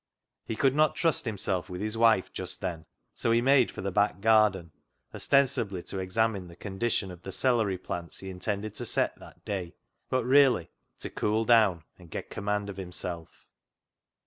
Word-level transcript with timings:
He 0.47 0.55
could 0.55 0.73
not 0.73 0.95
trust 0.95 1.25
himself 1.25 1.69
with 1.69 1.79
his 1.79 1.95
wife 1.95 2.33
just 2.33 2.59
then, 2.59 2.87
so 3.13 3.29
he 3.29 3.39
made 3.39 3.69
for 3.69 3.81
the 3.81 3.91
back 3.91 4.19
garden, 4.19 4.71
ostensibly 5.13 5.83
to 5.83 5.99
examine 5.99 6.47
the 6.47 6.55
condition 6.55 7.11
of 7.11 7.21
the 7.21 7.31
celery 7.31 7.77
plants 7.77 8.17
he 8.17 8.31
intended 8.31 8.73
to 8.77 8.85
set 8.87 9.15
that 9.19 9.45
day, 9.45 9.75
but 10.09 10.25
really 10.25 10.71
to 11.01 11.11
cool 11.11 11.45
down 11.45 11.83
and 11.99 12.09
get 12.09 12.31
command 12.31 12.67
of 12.67 12.79
him 12.79 12.91
self. 12.91 13.45